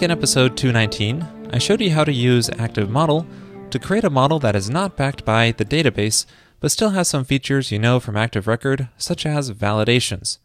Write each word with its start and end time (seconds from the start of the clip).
Back 0.00 0.06
in 0.06 0.12
episode 0.12 0.56
219, 0.56 1.50
I 1.52 1.58
showed 1.58 1.82
you 1.82 1.90
how 1.90 2.04
to 2.04 2.12
use 2.12 2.48
ActiveModel 2.48 3.26
to 3.68 3.78
create 3.78 4.02
a 4.02 4.08
model 4.08 4.38
that 4.38 4.56
is 4.56 4.70
not 4.70 4.96
backed 4.96 5.26
by 5.26 5.52
the 5.52 5.62
database, 5.62 6.24
but 6.58 6.72
still 6.72 6.90
has 6.92 7.06
some 7.06 7.22
features 7.22 7.70
you 7.70 7.78
know 7.78 8.00
from 8.00 8.16
Active 8.16 8.46
Record, 8.46 8.88
such 8.96 9.26
as 9.26 9.50
validations. 9.50 10.38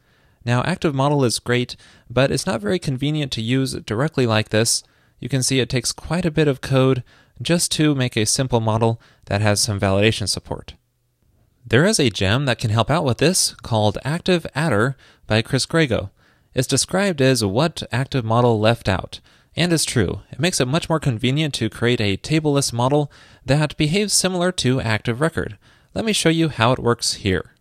Now, 0.44 0.62
ActiveModel 0.64 1.26
is 1.26 1.40
great, 1.40 1.78
but 2.10 2.32
it's 2.32 2.46
not 2.46 2.60
very 2.60 2.78
convenient 2.78 3.32
to 3.32 3.42
use 3.42 3.72
directly 3.76 4.28
like 4.28 4.50
this. 4.50 4.84
You 5.22 5.30
can 5.30 5.42
see 5.42 5.62
it 5.62 5.70
takes 5.70 5.94
quite 5.94 6.26
a 6.26 6.32
bit 6.32 6.50
of 6.50 6.60
code 6.60 7.02
just 7.42 7.72
to 7.74 7.96
make 7.96 8.18
a 8.18 8.26
simple 8.26 8.60
model 8.60 9.00
that 9.28 9.40
has 9.40 9.62
some 9.62 9.80
validation 9.80 10.28
support. 10.28 10.74
There 11.66 11.86
is 11.86 11.98
a 11.98 12.10
gem 12.10 12.44
that 12.44 12.60
can 12.60 12.72
help 12.72 12.92
out 12.92 13.06
with 13.06 13.20
this 13.20 13.54
called 13.64 14.00
ActiveAttr 14.04 14.96
by 15.28 15.42
Chris 15.42 15.66
Griego. 15.66 16.10
It's 16.54 16.68
described 16.68 17.22
as 17.22 17.46
what 17.46 17.84
ActiveModel 17.94 18.60
left 18.60 18.90
out, 18.90 19.22
and 19.56 19.72
is 19.72 19.86
true. 19.86 20.22
It 20.32 20.40
makes 20.40 20.60
it 20.60 20.68
much 20.68 20.90
more 20.90 21.00
convenient 21.00 21.54
to 21.56 21.70
create 21.70 22.02
a 22.02 22.18
tableless 22.18 22.74
model 22.74 23.12
that 23.46 23.78
behaves 23.78 24.14
similar 24.14 24.52
to 24.54 24.82
Active 24.82 25.22
Record. 25.22 25.58
Let 25.94 26.06
me 26.06 26.14
show 26.14 26.30
you 26.30 26.50
how 26.50 26.72
it 26.74 26.80
works 26.80 27.14
here. 27.14 27.54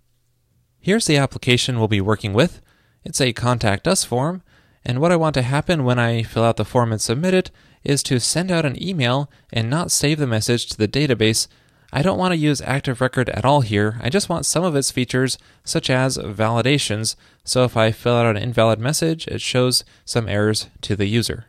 Here's 0.81 1.07
the 1.07 1.17
application 1.17 1.79
we'll 1.79 1.89
be 1.89 2.01
working 2.01 2.33
with. 2.33 2.61
It's 3.05 3.21
a 3.21 3.33
contact 3.33 3.87
us 3.87 4.05
form, 4.05 4.43
and 4.85 5.01
what 5.01 5.13
I 5.13 5.17
want 5.17 5.35
to 5.35 5.43
happen 5.43 5.85
when 5.85 5.99
I 5.99 6.23
fill 6.23 6.45
out 6.45 6.57
the 6.57 6.65
form 6.65 6.91
and 6.91 7.01
submit 7.01 7.33
it 7.33 7.51
is 7.85 8.03
to 8.05 8.19
send 8.19 8.51
out 8.51 8.67
an 8.67 8.83
email 8.83 9.31
and 9.53 9.71
not 9.71 9.91
save 9.91 10.19
the 10.19 10.27
message 10.27 10.67
to 10.67 10.77
the 10.77 10.89
database. 10.89 11.47
I 11.93 12.03
don't 12.03 12.19
want 12.19 12.33
to 12.33 12.37
use 12.37 12.61
Active 12.63 13.01
Record 13.01 13.29
at 13.31 13.45
all 13.45 13.61
here. 13.61 13.99
I 14.03 14.11
just 14.11 14.29
want 14.29 14.47
some 14.47 14.65
of 14.65 14.75
its 14.75 14.91
features, 14.91 15.39
such 15.65 15.89
as 15.89 16.19
validations. 16.19 17.15
So 17.45 17.63
if 17.63 17.77
I 17.77 17.93
fill 17.93 18.17
out 18.17 18.27
an 18.27 18.37
invalid 18.37 18.81
message, 18.81 19.29
it 19.29 19.41
shows 19.41 19.85
some 20.05 20.29
errors 20.29 20.69
to 20.81 20.97
the 20.97 21.07
user. 21.07 21.47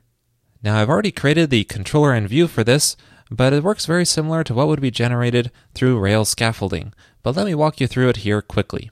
Now 0.65 0.79
I've 0.79 0.89
already 0.89 1.11
created 1.11 1.51
the 1.51 1.63
controller 1.63 2.11
and 2.11 2.27
view 2.27 2.47
for 2.47 2.63
this, 2.63 2.97
but 3.29 3.53
it 3.53 3.63
works 3.63 3.85
very 3.85 4.03
similar 4.03 4.43
to 4.43 4.55
what 4.55 4.67
would 4.67 4.81
be 4.81 4.89
generated 4.89 5.51
through 5.75 5.99
Rails 5.99 6.29
scaffolding. 6.29 6.91
But 7.21 7.35
let 7.35 7.45
me 7.45 7.53
walk 7.53 7.79
you 7.79 7.85
through 7.85 8.09
it 8.09 8.17
here 8.17 8.41
quickly. 8.41 8.89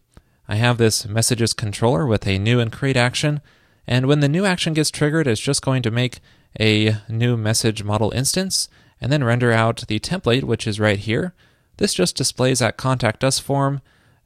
I 0.47 0.57
have 0.57 0.77
this 0.77 1.07
messages 1.07 1.51
controller 1.51 2.05
with 2.05 2.27
a 2.27 2.37
new 2.37 2.59
and 2.59 2.71
create 2.71 2.95
action, 2.95 3.41
and 3.87 4.05
when 4.05 4.19
the 4.19 4.29
new 4.29 4.45
action 4.45 4.73
gets 4.73 4.91
triggered, 4.91 5.25
it's 5.25 5.41
just 5.41 5.63
going 5.63 5.81
to 5.81 5.89
make 5.89 6.19
a 6.59 6.97
new 7.09 7.35
message 7.35 7.83
model 7.83 8.11
instance 8.11 8.69
and 9.01 9.11
then 9.11 9.23
render 9.23 9.51
out 9.51 9.83
the 9.87 9.99
template, 9.99 10.43
which 10.43 10.67
is 10.67 10.79
right 10.79 10.99
here. 10.99 11.33
This 11.77 11.95
just 11.95 12.15
displays 12.15 12.59
that 12.59 12.77
contact 12.77 13.23
us 13.23 13.39
form. 13.39 13.81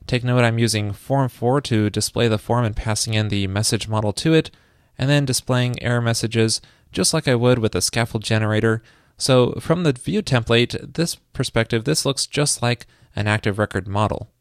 Take 0.06 0.26
note 0.26 0.44
I'm 0.44 0.60
using 0.60 0.92
form_for 0.92 1.64
to 1.64 1.90
display 1.90 2.28
the 2.28 2.38
form 2.38 2.66
and 2.66 2.76
passing 2.76 3.14
in 3.14 3.30
the 3.30 3.48
message 3.48 3.88
model 3.88 4.12
to 4.12 4.34
it, 4.34 4.52
and 4.98 5.10
then 5.10 5.24
displaying 5.24 5.82
error 5.82 6.02
messages 6.02 6.60
just 6.98 7.14
like 7.14 7.28
I 7.28 7.36
would 7.36 7.60
with 7.60 7.76
a 7.76 7.82
scaffold 7.82 8.24
generator. 8.24 8.82
So 9.20 9.52
from 9.60 9.84
the 9.84 9.94
view 9.94 10.24
template, 10.24 10.96
this 10.96 11.14
perspective, 11.32 11.84
this 11.84 12.08
looks 12.08 12.26
just 12.26 12.64
like 12.64 12.88
an 13.16 13.28
active 13.28 13.60
record 13.60 13.88
model. 13.88 14.32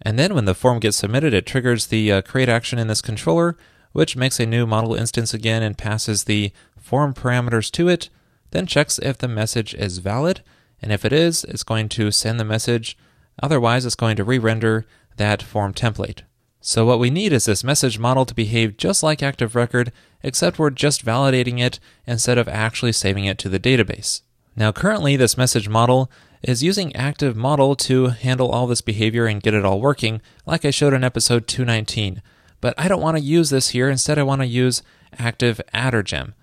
And 0.00 0.16
then 0.16 0.32
when 0.32 0.44
the 0.44 0.54
form 0.54 0.78
gets 0.78 0.98
submitted, 0.98 1.34
it 1.34 1.46
triggers 1.46 1.88
the 1.88 2.12
uh, 2.12 2.22
create 2.22 2.48
action 2.48 2.78
in 2.78 2.86
this 2.86 3.02
controller, 3.02 3.56
which 3.90 4.14
makes 4.14 4.38
a 4.38 4.46
new 4.46 4.68
model 4.68 4.94
instance 4.94 5.34
again 5.34 5.64
and 5.64 5.76
passes 5.76 6.24
the 6.24 6.52
form 6.78 7.12
parameters 7.12 7.72
to 7.72 7.88
it, 7.88 8.08
then 8.52 8.66
checks 8.66 9.00
if 9.00 9.18
the 9.18 9.26
message 9.26 9.74
is 9.74 9.98
valid, 9.98 10.44
and 10.80 10.92
if 10.92 11.04
it 11.04 11.12
is, 11.12 11.42
it's 11.42 11.64
going 11.64 11.88
to 11.88 12.12
send 12.12 12.38
the 12.38 12.44
message. 12.44 12.96
Otherwise, 13.42 13.84
it's 13.84 13.96
going 13.96 14.14
to 14.14 14.22
re-render 14.22 14.86
that 15.16 15.42
form 15.42 15.74
template. 15.74 16.20
So 16.68 16.84
what 16.84 16.98
we 16.98 17.10
need 17.10 17.32
is 17.32 17.44
this 17.44 17.62
message 17.62 17.96
model 17.96 18.26
to 18.26 18.34
behave 18.34 18.76
just 18.76 19.00
like 19.00 19.22
Active 19.22 19.54
Record, 19.54 19.92
except 20.24 20.58
we're 20.58 20.70
just 20.70 21.06
validating 21.06 21.60
it 21.60 21.78
instead 22.08 22.38
of 22.38 22.48
actually 22.48 22.90
saving 22.90 23.24
it 23.24 23.38
to 23.38 23.48
the 23.48 23.60
database. 23.60 24.22
Now 24.56 24.72
currently 24.72 25.14
this 25.14 25.38
message 25.38 25.68
model 25.68 26.10
is 26.42 26.64
using 26.64 26.94
Active 26.96 27.36
Model 27.36 27.76
to 27.76 28.08
handle 28.08 28.50
all 28.50 28.66
this 28.66 28.80
behavior 28.80 29.26
and 29.26 29.40
get 29.40 29.54
it 29.54 29.64
all 29.64 29.80
working, 29.80 30.20
like 30.44 30.64
I 30.64 30.72
showed 30.72 30.92
in 30.92 31.04
episode 31.04 31.46
219. 31.46 32.20
But 32.60 32.74
I 32.76 32.88
don't 32.88 33.00
want 33.00 33.16
to 33.16 33.22
use 33.22 33.50
this 33.50 33.68
here, 33.68 33.88
instead 33.88 34.18
I 34.18 34.24
want 34.24 34.40
to 34.40 34.46
use 34.48 34.82
Active 35.16 35.60
Adder 35.72 36.02
Gem. 36.02 36.34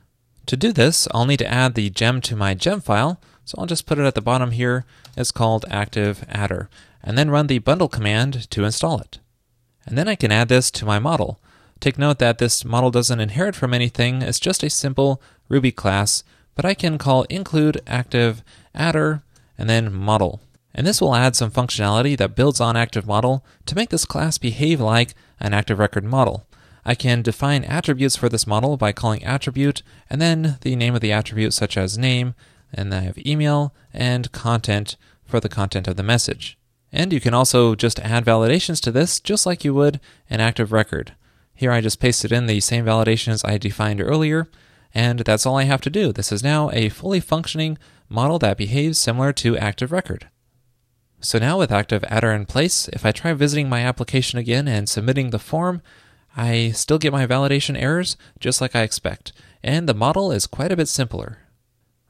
To 0.45 0.55
do 0.55 0.71
this, 0.71 1.05
I'll 1.11 1.25
need 1.25 1.39
to 1.39 1.51
add 1.51 1.75
the 1.75 1.89
gem 1.89 2.21
to 2.21 2.37
my 2.37 2.53
gem 2.53 2.79
file, 2.79 3.19
so 3.43 3.57
I'll 3.57 3.65
just 3.65 3.85
put 3.85 3.99
it 3.99 4.05
at 4.05 4.15
the 4.15 4.21
bottom 4.21 4.51
here. 4.51 4.85
It's 5.17 5.31
called 5.31 5.65
ActiveAttr, 5.69 6.69
and 7.03 7.17
then 7.17 7.29
run 7.29 7.47
the 7.47 7.59
bundle 7.59 7.89
command 7.89 8.49
to 8.51 8.63
install 8.63 9.01
it. 9.01 9.19
And 9.85 9.97
then 9.97 10.07
I 10.07 10.15
can 10.15 10.31
add 10.31 10.49
this 10.49 10.71
to 10.71 10.85
my 10.85 10.99
model. 10.99 11.39
Take 11.79 11.97
note 11.97 12.19
that 12.19 12.37
this 12.37 12.63
model 12.63 12.91
doesn't 12.91 13.19
inherit 13.19 13.55
from 13.55 13.73
anything, 13.73 14.21
it's 14.21 14.39
just 14.39 14.63
a 14.63 14.69
simple 14.69 15.21
Ruby 15.49 15.71
class, 15.71 16.23
but 16.55 16.65
I 16.65 16.73
can 16.73 16.97
call 16.97 17.23
include 17.23 17.81
active 17.85 18.43
adder 18.73 19.21
and 19.57 19.69
then 19.69 19.93
model. 19.93 20.39
And 20.73 20.87
this 20.87 21.01
will 21.01 21.15
add 21.15 21.35
some 21.35 21.51
functionality 21.51 22.17
that 22.17 22.35
builds 22.35 22.59
on 22.59 22.77
active 22.77 23.05
model 23.05 23.45
to 23.65 23.75
make 23.75 23.89
this 23.89 24.05
class 24.05 24.37
behave 24.37 24.79
like 24.79 25.13
an 25.39 25.53
active 25.53 25.77
record 25.77 26.03
model. 26.03 26.47
I 26.85 26.95
can 26.95 27.21
define 27.21 27.63
attributes 27.63 28.15
for 28.15 28.29
this 28.29 28.47
model 28.47 28.75
by 28.77 28.91
calling 28.91 29.23
attribute 29.23 29.83
and 30.09 30.21
then 30.21 30.57
the 30.61 30.75
name 30.75 30.95
of 30.95 31.01
the 31.01 31.11
attribute 31.11 31.53
such 31.53 31.77
as 31.77 31.97
name, 31.97 32.33
and 32.73 32.93
I 32.93 33.01
have 33.01 33.17
email 33.25 33.73
and 33.93 34.31
content 34.31 34.95
for 35.25 35.39
the 35.39 35.49
content 35.49 35.87
of 35.87 35.95
the 35.95 36.03
message. 36.03 36.57
And 36.95 37.11
you 37.11 37.19
can 37.19 37.33
also 37.33 37.73
just 37.73 37.99
add 37.99 38.23
validations 38.23 38.79
to 38.81 38.91
this 38.91 39.19
just 39.19 39.47
like 39.47 39.65
you 39.65 39.73
would 39.73 39.99
an 40.29 40.39
active 40.39 40.71
record. 40.71 41.15
Here 41.55 41.71
I 41.71 41.81
just 41.81 41.99
pasted 41.99 42.31
in 42.31 42.45
the 42.45 42.59
same 42.59 42.85
validations 42.85 43.43
I 43.43 43.57
defined 43.57 43.99
earlier, 43.99 44.47
and 44.93 45.19
that's 45.21 45.45
all 45.45 45.57
I 45.57 45.63
have 45.63 45.81
to 45.81 45.89
do. 45.89 46.13
This 46.13 46.31
is 46.31 46.43
now 46.43 46.69
a 46.71 46.89
fully 46.89 47.19
functioning 47.19 47.79
model 48.09 48.37
that 48.39 48.57
behaves 48.57 48.99
similar 48.99 49.33
to 49.33 49.57
active 49.57 49.91
record. 49.91 50.29
So 51.19 51.39
now 51.39 51.57
with 51.57 51.71
ActiveAttr 51.71 52.35
in 52.35 52.45
place, 52.45 52.87
if 52.89 53.05
I 53.05 53.11
try 53.11 53.33
visiting 53.33 53.69
my 53.69 53.81
application 53.81 54.37
again 54.37 54.67
and 54.67 54.87
submitting 54.87 55.31
the 55.31 55.39
form, 55.39 55.81
I 56.37 56.71
still 56.71 56.99
get 56.99 57.13
my 57.13 57.25
validation 57.25 57.81
errors 57.81 58.17
just 58.39 58.61
like 58.61 58.75
I 58.75 58.83
expect, 58.83 59.33
and 59.63 59.89
the 59.89 59.95
model 59.95 60.31
is 60.31 60.45
quite 60.45 60.71
a 60.71 60.75
bit 60.77 60.89
simpler. 60.89 61.39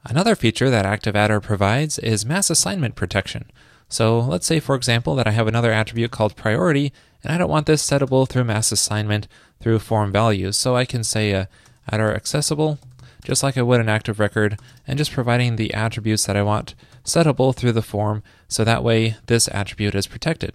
Another 0.04 0.34
feature 0.34 0.68
that 0.68 0.84
ActiveAttr 0.84 1.42
provides 1.42 1.98
is 1.98 2.26
mass 2.26 2.50
assignment 2.50 2.96
protection. 2.96 3.50
So 3.94 4.18
let's 4.18 4.44
say, 4.44 4.58
for 4.58 4.74
example, 4.74 5.14
that 5.14 5.28
I 5.28 5.30
have 5.30 5.46
another 5.46 5.70
attribute 5.70 6.10
called 6.10 6.34
priority, 6.34 6.92
and 7.22 7.32
I 7.32 7.38
don't 7.38 7.48
want 7.48 7.66
this 7.66 7.88
settable 7.88 8.28
through 8.28 8.42
mass 8.42 8.72
assignment 8.72 9.28
through 9.60 9.78
form 9.78 10.10
values. 10.10 10.56
So 10.56 10.74
I 10.74 10.84
can 10.84 11.04
say 11.04 11.32
uh, 11.32 11.44
attr_accessible, 11.92 12.78
just 13.22 13.44
like 13.44 13.56
I 13.56 13.62
would 13.62 13.78
an 13.78 13.88
active 13.88 14.18
record, 14.18 14.58
and 14.84 14.98
just 14.98 15.12
providing 15.12 15.54
the 15.54 15.72
attributes 15.72 16.26
that 16.26 16.36
I 16.36 16.42
want 16.42 16.74
settable 17.04 17.54
through 17.54 17.70
the 17.70 17.82
form, 17.82 18.24
so 18.48 18.64
that 18.64 18.82
way 18.82 19.14
this 19.26 19.46
attribute 19.52 19.94
is 19.94 20.08
protected. 20.08 20.54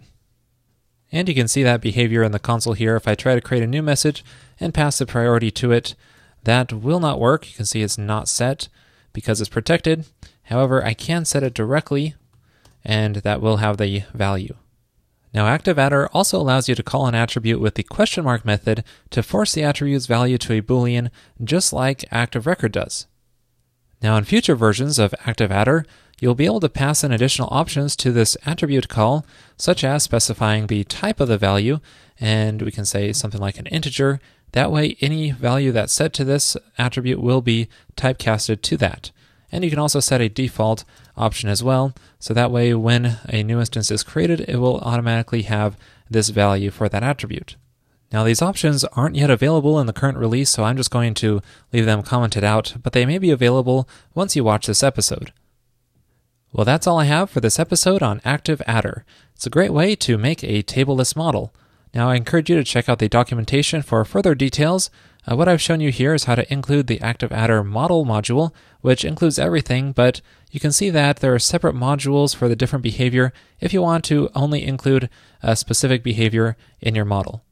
And 1.09 1.29
you 1.29 1.33
can 1.33 1.47
see 1.47 1.63
that 1.63 1.79
behavior 1.79 2.23
in 2.23 2.33
the 2.33 2.39
console 2.39 2.73
here. 2.73 2.97
If 2.97 3.07
I 3.07 3.15
try 3.15 3.35
to 3.35 3.41
create 3.41 3.63
a 3.63 3.67
new 3.67 3.81
message 3.81 4.21
and 4.59 4.73
pass 4.73 4.97
the 4.97 5.05
priority 5.05 5.49
to 5.51 5.71
it, 5.71 5.95
that 6.43 6.73
will 6.73 6.99
not 6.99 7.21
work. 7.21 7.49
You 7.49 7.55
can 7.55 7.65
see 7.65 7.83
it's 7.83 7.97
not 7.97 8.27
set 8.27 8.67
because 9.13 9.39
it's 9.39 9.49
protected. 9.49 10.07
However, 10.43 10.83
I 10.83 10.93
can 10.93 11.23
set 11.23 11.41
it 11.41 11.53
directly 11.53 12.15
and 12.83 13.17
that 13.17 13.41
will 13.41 13.57
have 13.57 13.77
the 13.77 14.03
value. 14.13 14.55
Now, 15.33 15.45
ActiveAttr 15.45 16.09
also 16.11 16.39
allows 16.39 16.67
you 16.67 16.75
to 16.75 16.83
call 16.83 17.05
an 17.05 17.13
attribute 17.13 17.59
with 17.59 17.75
the 17.75 17.83
question 17.83 18.23
mark 18.23 18.43
method 18.43 18.83
to 19.11 19.21
force 19.21 19.53
the 19.53 19.63
attribute's 19.63 20.07
value 20.07 20.39
to 20.39 20.53
a 20.53 20.61
boolean, 20.61 21.11
just 21.43 21.71
like 21.71 22.09
ActiveRecord 22.11 22.71
does. 22.71 23.05
Now, 24.01 24.17
in 24.17 24.23
future 24.23 24.55
versions 24.55 24.97
of 24.97 25.13
ActiveAttr, 25.25 25.85
you'll 26.19 26.35
be 26.35 26.45
able 26.45 26.61
to 26.61 26.69
pass 26.69 27.03
in 27.03 27.11
additional 27.11 27.49
options 27.51 27.95
to 27.97 28.11
this 28.11 28.37
attribute 28.45 28.89
call, 28.89 29.25
such 29.55 29.83
as 29.83 30.03
specifying 30.03 30.67
the 30.67 30.83
type 30.85 31.19
of 31.19 31.27
the 31.27 31.37
value, 31.37 31.79
and 32.19 32.61
we 32.61 32.71
can 32.71 32.85
say 32.85 33.13
something 33.13 33.39
like 33.39 33.59
an 33.59 33.67
integer. 33.67 34.19
That 34.53 34.71
way, 34.71 34.97
any 34.99 35.31
value 35.31 35.71
that's 35.71 35.93
set 35.93 36.11
to 36.13 36.23
this 36.23 36.57
attribute 36.77 37.21
will 37.21 37.41
be 37.41 37.69
typecasted 37.95 38.61
to 38.63 38.77
that. 38.77 39.11
And 39.51 39.63
you 39.63 39.69
can 39.69 39.79
also 39.79 39.99
set 39.99 40.21
a 40.21 40.29
default 40.29 40.83
option 41.17 41.49
as 41.49 41.63
well. 41.63 41.93
So 42.19 42.33
that 42.33 42.51
way, 42.51 42.73
when 42.73 43.17
a 43.27 43.43
new 43.43 43.59
instance 43.59 43.89
is 43.91 44.03
created, 44.03 44.41
it 44.41 44.57
will 44.57 44.79
automatically 44.79 45.43
have 45.43 45.77
this 46.09 46.29
value 46.29 46.71
for 46.71 46.89
that 46.89 47.03
attribute. 47.03 47.55
Now, 48.11 48.23
these 48.23 48.41
options 48.41 48.83
aren't 48.85 49.15
yet 49.15 49.29
available 49.29 49.79
in 49.79 49.85
the 49.85 49.93
current 49.93 50.17
release, 50.17 50.49
so 50.49 50.63
I'm 50.63 50.77
just 50.77 50.91
going 50.91 51.13
to 51.15 51.41
leave 51.71 51.85
them 51.85 52.01
commented 52.01 52.43
out, 52.43 52.75
but 52.81 52.93
they 52.93 53.05
may 53.05 53.19
be 53.19 53.29
available 53.29 53.87
once 54.15 54.35
you 54.35 54.43
watch 54.43 54.65
this 54.65 54.81
episode. 54.81 55.31
Well, 56.51 56.65
that's 56.65 56.87
all 56.87 56.99
I 56.99 57.05
have 57.05 57.29
for 57.29 57.39
this 57.39 57.59
episode 57.59 58.01
on 58.01 58.21
ActiveAttr. 58.21 59.03
It's 59.35 59.45
a 59.45 59.51
great 59.51 59.71
way 59.71 59.95
to 59.97 60.17
make 60.17 60.43
a 60.43 60.63
tableless 60.63 61.15
model. 61.15 61.53
Now, 61.93 62.09
I 62.09 62.15
encourage 62.15 62.49
you 62.49 62.55
to 62.55 62.63
check 62.63 62.87
out 62.87 62.99
the 62.99 63.09
documentation 63.09 63.81
for 63.81 64.05
further 64.05 64.35
details 64.35 64.89
uh, 65.29 65.35
what 65.35 65.47
I've 65.47 65.61
shown 65.61 65.81
you 65.81 65.91
here 65.91 66.13
is 66.13 66.23
how 66.23 66.35
to 66.35 66.51
include 66.51 66.87
the 66.87 66.99
ActiveAttr 66.99 67.65
model 67.65 68.05
module, 68.05 68.51
which 68.81 69.03
includes 69.03 69.37
everything, 69.37 69.91
but 69.91 70.21
you 70.49 70.59
can 70.59 70.71
see 70.71 70.89
that 70.89 71.17
there 71.17 71.33
are 71.33 71.39
separate 71.39 71.75
modules 71.75 72.35
for 72.35 72.47
the 72.47 72.55
different 72.55 72.83
behavior 72.83 73.33
if 73.59 73.73
you 73.73 73.81
want 73.81 74.05
to 74.05 74.29
only 74.33 74.65
include 74.65 75.09
a 75.43 75.55
specific 75.55 76.03
behavior 76.03 76.55
in 76.79 76.95
your 76.95 77.05
model. 77.05 77.43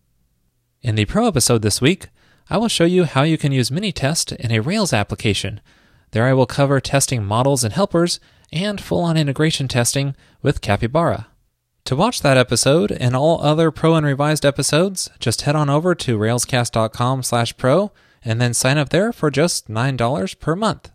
In 0.81 0.95
the 0.95 1.05
pro 1.05 1.27
episode 1.27 1.61
this 1.61 1.81
week, 1.81 2.07
I 2.49 2.57
will 2.57 2.69
show 2.69 2.85
you 2.85 3.03
how 3.03 3.23
you 3.23 3.37
can 3.37 3.51
use 3.51 3.69
Minitest 3.69 4.31
in 4.37 4.51
a 4.51 4.61
Rails 4.61 4.93
application. 4.93 5.59
There 6.11 6.25
I 6.25 6.33
will 6.33 6.45
cover 6.45 6.79
testing 6.79 7.25
models 7.25 7.65
and 7.65 7.73
helpers 7.73 8.21
and 8.53 8.79
full 8.79 9.01
on 9.01 9.17
integration 9.17 9.67
testing 9.67 10.15
with 10.41 10.61
Capybara. 10.61 11.27
To 11.87 11.95
watch 11.95 12.21
that 12.21 12.35
episode 12.35 12.91
and 12.91 13.15
all 13.15 13.41
other 13.41 13.71
Pro 13.71 13.95
and 13.95 14.05
Revised 14.05 14.45
episodes, 14.45 15.09
just 15.21 15.43
head 15.43 15.55
on 15.55 15.69
over 15.69 15.95
to 15.95 16.17
railscast.com/pro 16.17 17.91
and 18.25 18.41
then 18.41 18.53
sign 18.53 18.77
up 18.77 18.89
there 18.89 19.13
for 19.13 19.31
just 19.31 19.69
$9 19.69 20.37
per 20.37 20.53
month. 20.57 20.89